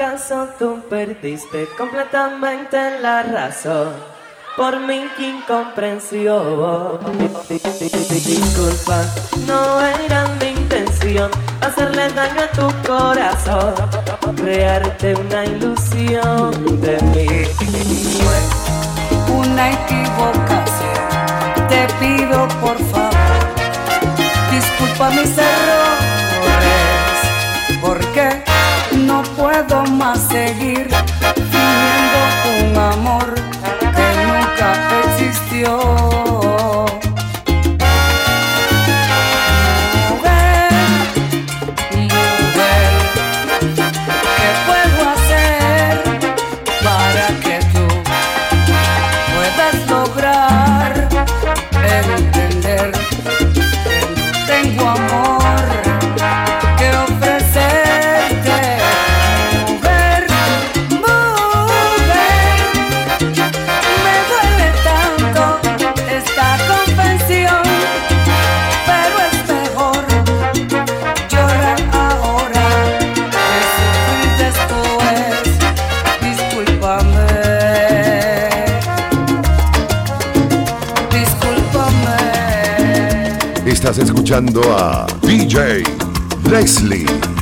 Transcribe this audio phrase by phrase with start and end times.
[0.00, 3.92] ¿Acaso tú perdiste completamente la razón?
[4.56, 6.98] Por mi incomprensión.
[8.08, 9.04] Disculpa,
[9.46, 11.30] no era mi intención
[11.60, 13.74] hacerle daño a tu corazón,
[14.36, 17.26] crearte una ilusión de mí.
[19.28, 20.96] Una equivocación,
[21.68, 23.42] te pido por favor,
[24.50, 25.90] disculpa mis errores,
[27.82, 28.49] porque
[29.66, 30.88] puedo más seguir
[31.34, 34.72] fingiendo un amor que nunca
[35.04, 36.49] existió.
[84.80, 85.84] DJ
[86.48, 87.39] Leslie.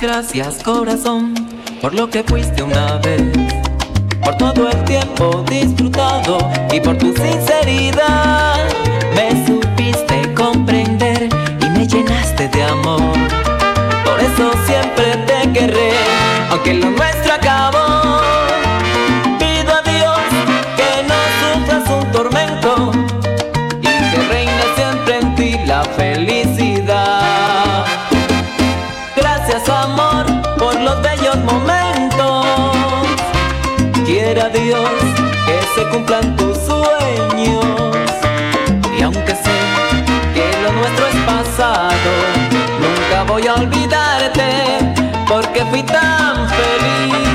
[0.00, 1.34] Gracias corazón
[1.80, 3.22] por lo que fuiste una vez,
[4.22, 6.38] por todo el tiempo disfrutado
[6.72, 8.68] y por tu sinceridad.
[9.14, 11.28] Me supiste comprender
[11.60, 13.00] y me llenaste de amor.
[14.04, 15.92] Por eso siempre te querré,
[16.50, 18.20] aunque lo nuestro acabó.
[19.38, 20.20] Pido a Dios
[20.76, 22.92] que no sufras un tormento
[23.80, 27.86] y que reine siempre en ti la felicidad.
[29.16, 29.99] Gracias amor
[30.90, 32.46] los bellos momentos.
[34.04, 34.90] Quiera Dios
[35.46, 37.64] que se cumplan tus sueños.
[38.98, 39.58] Y aunque sé
[40.34, 42.10] que lo nuestro es pasado,
[42.84, 44.48] nunca voy a olvidarte
[45.28, 47.29] porque fui tan feliz.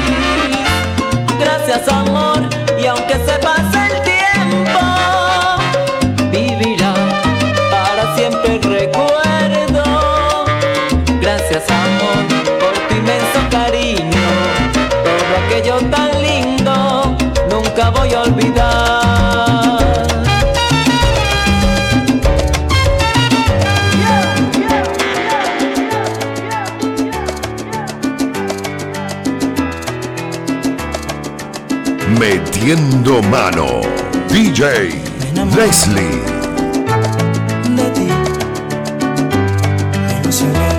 [32.09, 33.81] Metiendo mano.
[34.29, 35.01] DJ
[35.55, 36.21] Leslie.
[37.75, 38.07] De ti.
[40.07, 40.69] Me emocioné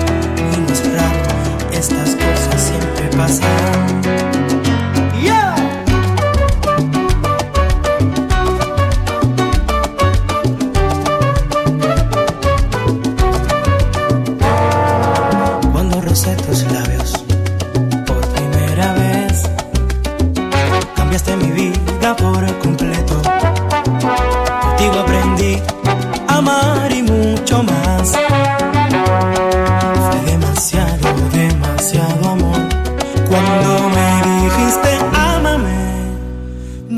[0.65, 1.71] muy raro.
[1.71, 3.86] Estas cosas siempre pasan.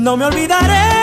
[0.00, 0.99] No me olvidaré.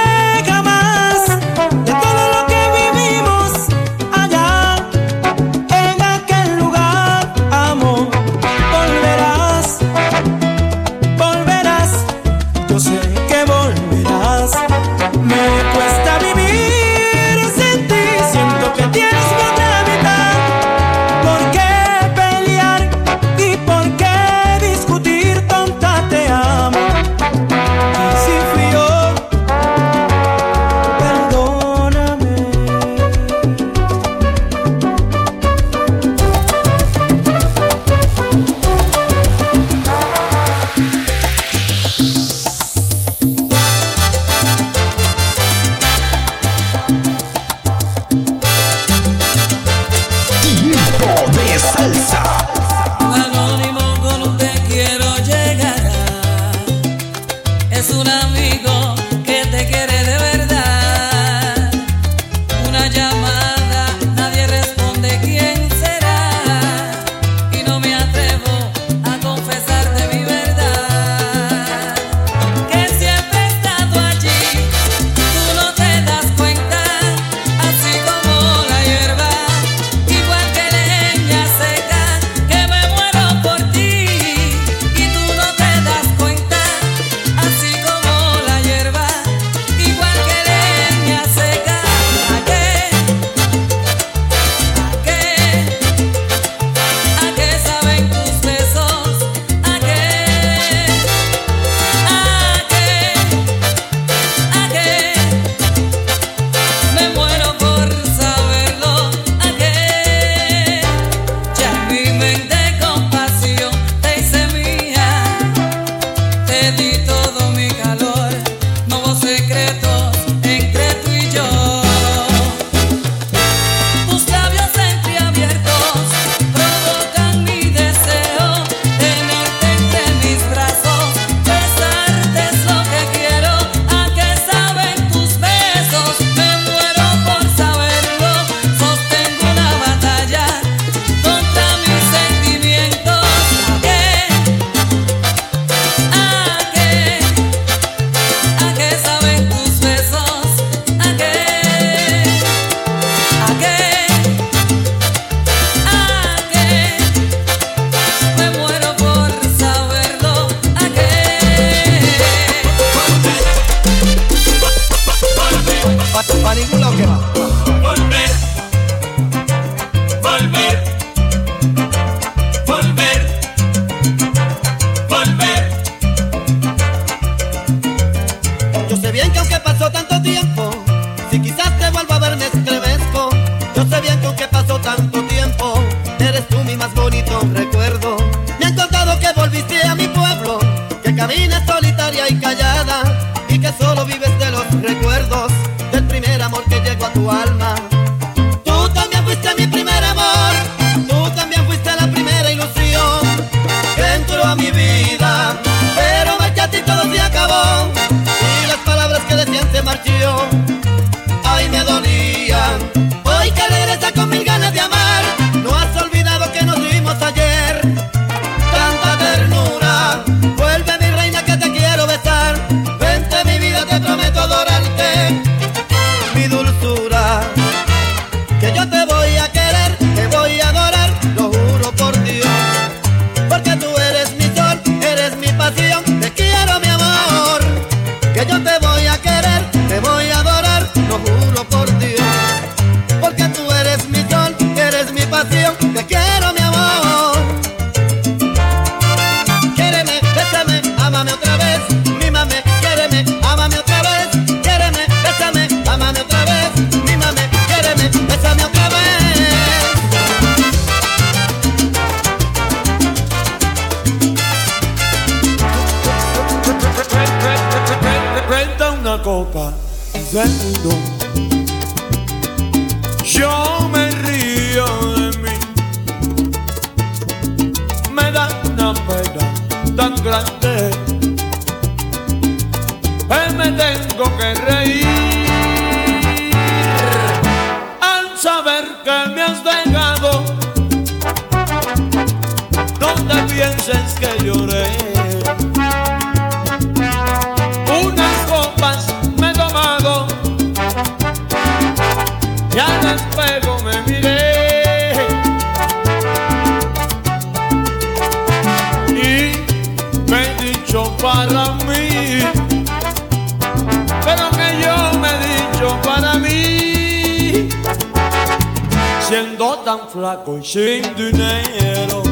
[319.27, 322.23] siendo tan flaco y sin dinero,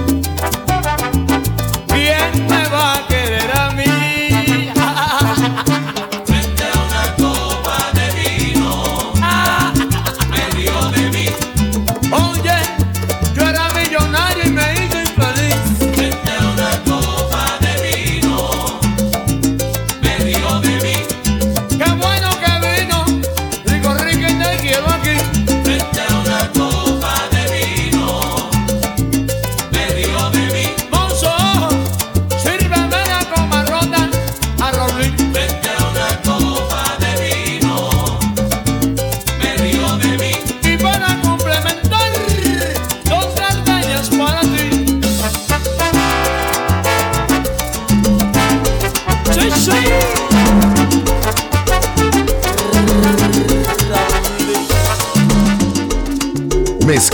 [1.93, 3.14] bien me va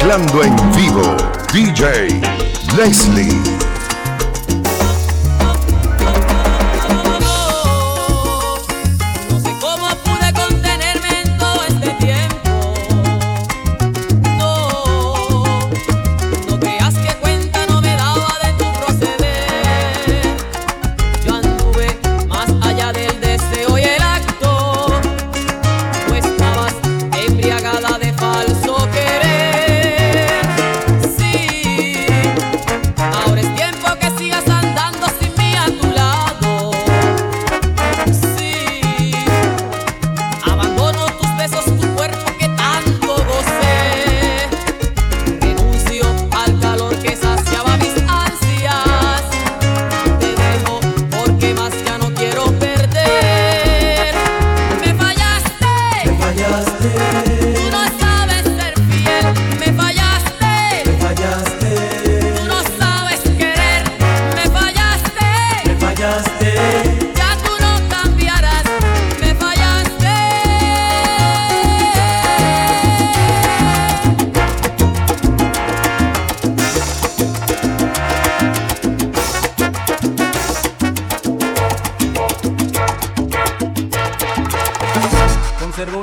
[0.02, 1.16] mezclando en vivo
[1.54, 2.20] DJ
[2.76, 3.71] Leslie.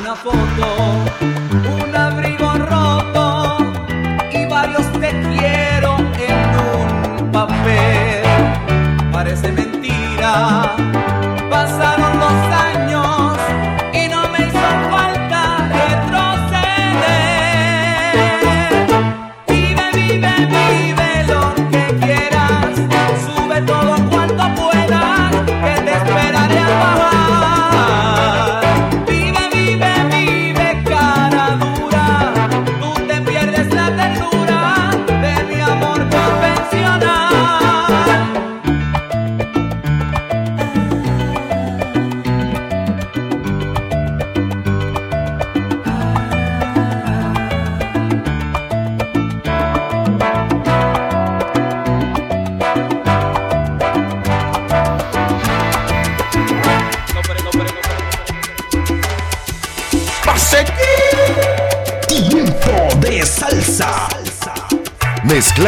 [0.09, 1.38] una foto.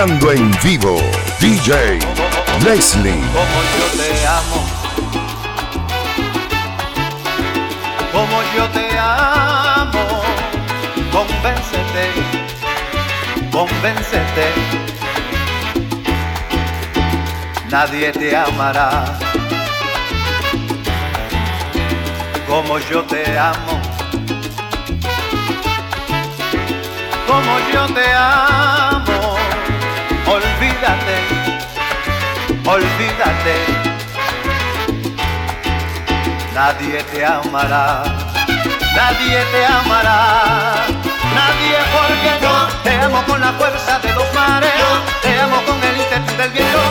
[0.02, 0.96] en vivo
[1.40, 1.98] DJ
[2.64, 3.20] Leslie.
[3.34, 4.60] Como yo te amo.
[8.10, 10.22] Como yo te amo.
[11.12, 12.04] Convéncete.
[13.52, 14.46] Convéncete.
[17.68, 19.18] Nadie te amará.
[22.48, 23.80] Como yo te amo.
[27.30, 29.59] como yo te amo
[30.30, 31.16] olvídate,
[32.64, 33.56] olvídate.
[36.54, 38.04] Nadie te amará,
[38.94, 40.86] nadie te amará,
[41.38, 44.72] nadie porque yo te amo con la fuerza de los mares,
[45.22, 46.82] te amo con el intento del viento,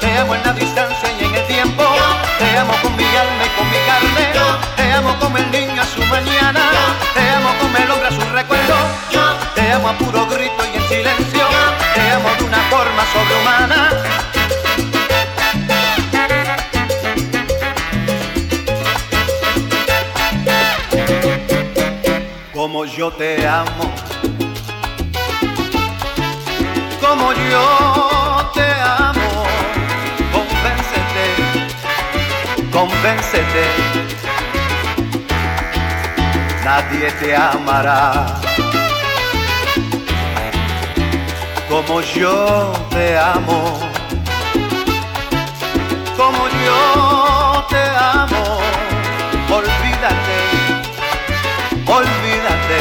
[0.00, 1.84] te amo en la distancia y en el tiempo,
[2.38, 4.24] te amo con mi alma y con mi carne,
[4.76, 6.64] te amo como el niño a su mañana,
[7.14, 8.76] te amo como el hombre a su recuerdo,
[9.54, 11.46] te amo a puro grito y a silencio,
[11.94, 13.80] te amo de una forma sobrehumana.
[22.54, 23.92] Como yo te amo,
[27.00, 28.68] como yo te
[29.06, 29.44] amo,
[30.32, 31.26] convéncete,
[32.72, 33.64] convéncete,
[36.64, 38.40] nadie te amará.
[41.68, 43.78] Como yo te amo,
[46.16, 48.58] como yo te amo,
[49.50, 50.38] olvídate,
[51.86, 52.80] olvídate.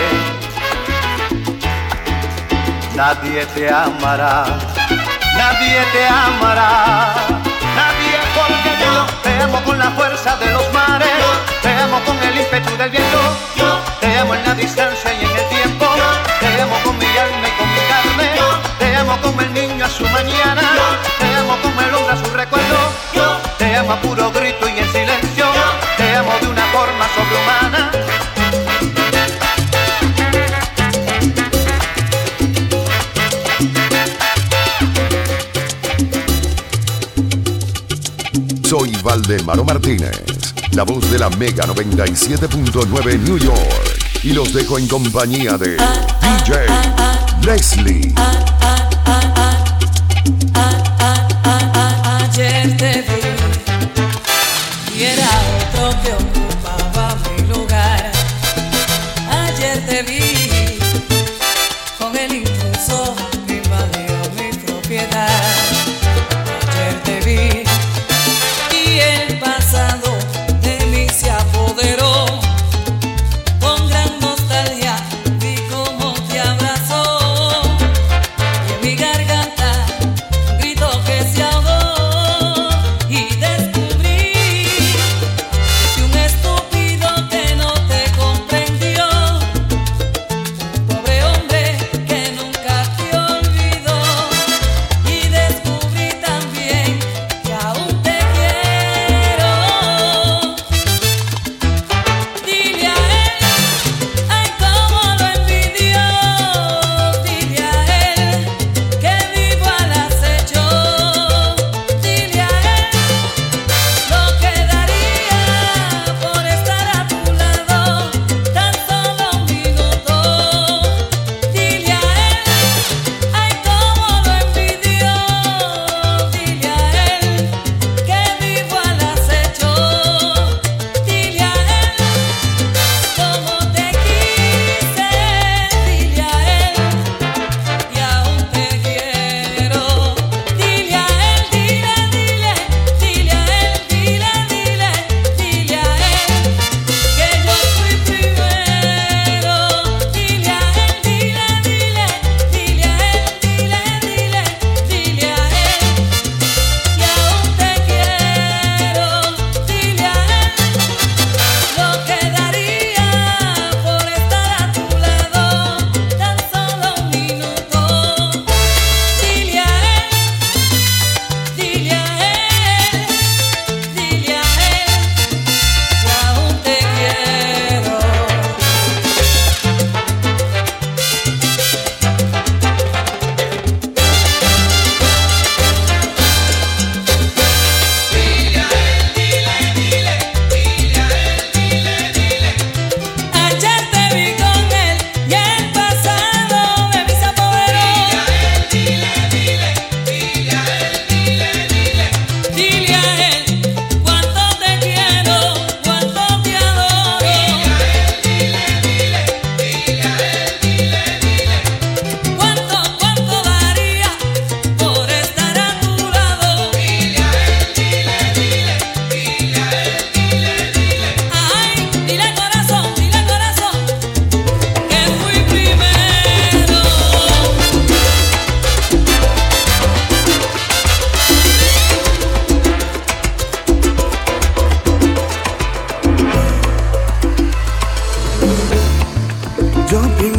[2.95, 4.45] Nadie te amará,
[5.35, 6.71] nadie te amará,
[39.67, 40.23] Martínez,
[40.71, 43.99] la voz de la Mega 97.9 New York.
[44.23, 46.67] Y los dejo en compañía de DJ
[47.45, 48.13] Leslie.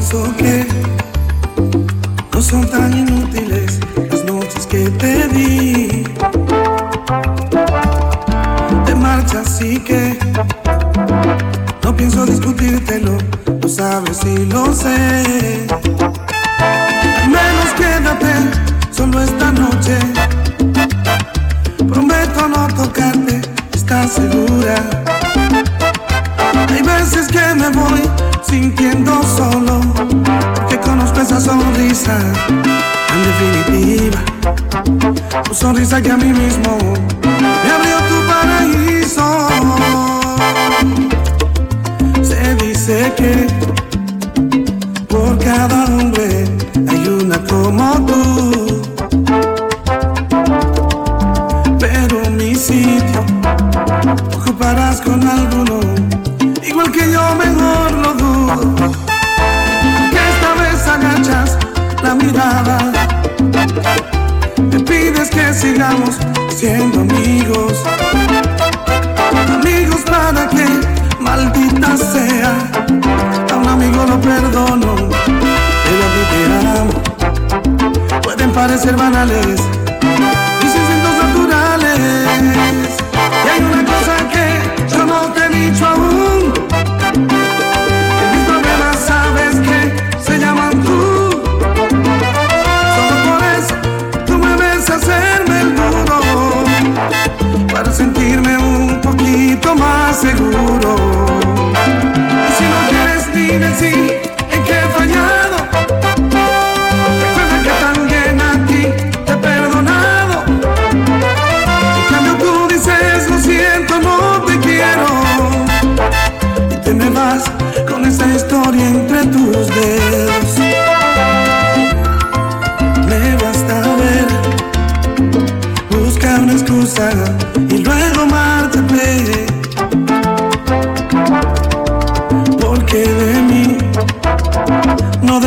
[0.08, 0.66] pienso que
[2.32, 3.78] no son tan inútiles
[4.10, 6.04] las noches que te di.
[8.86, 10.18] Te marchas, así que
[11.82, 13.18] no pienso discutírtelo,
[13.60, 15.57] lo sabes y lo sé.
[35.88, 36.78] Que a mí mismo
[37.24, 39.48] me abrió tu paraíso.
[42.22, 43.48] Se dice que
[45.08, 46.44] por cada hombre
[46.88, 48.17] hay una como tú.
[66.48, 67.72] Siendo amigos.
[69.60, 70.66] Amigos para que
[71.20, 72.52] maldita sea,
[73.52, 74.94] a un amigo lo perdono,
[75.84, 76.42] pero a ti te
[76.78, 78.20] amo.
[78.22, 79.60] Pueden parecer banales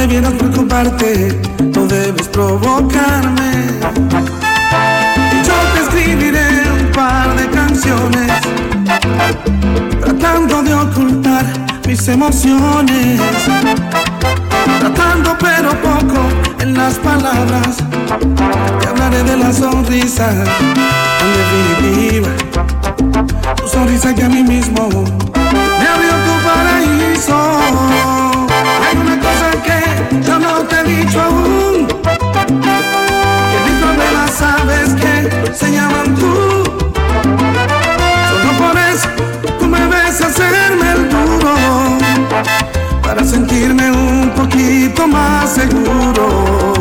[0.02, 1.40] debieras preocuparte,
[1.76, 3.52] no debes provocarme.
[5.46, 8.32] Yo te escribiré un par de canciones,
[10.02, 11.46] tratando de ocultar
[11.86, 13.22] mis emociones,
[14.80, 16.20] tratando pero poco
[16.62, 17.78] en las palabras.
[18.80, 20.32] Te hablaré de la sonrisa,
[21.24, 22.30] en definitiva,
[23.56, 27.38] tu sonrisa que a mí mismo me abrió tu paraíso.
[28.84, 29.71] Hay una cosa que
[30.64, 31.88] te he dicho aún.
[31.88, 36.64] Que mis problemas sabes que se llaman tú.
[38.30, 39.08] Solo por eso
[39.60, 41.54] tú me ves hacerme el duro.
[43.02, 46.81] Para sentirme un poquito más seguro.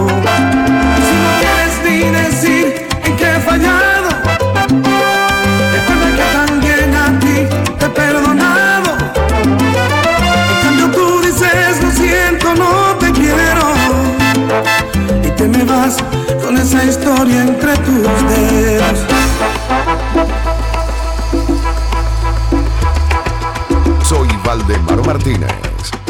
[24.02, 25.52] Soy Valdemaro Martínez,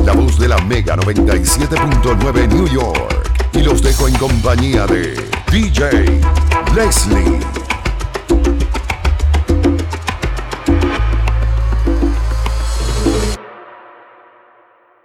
[0.04, 3.30] la voz de la Mega 97.9 New York.
[3.52, 5.14] Y los dejo en compañía de
[5.50, 6.20] DJ
[6.74, 7.59] Leslie.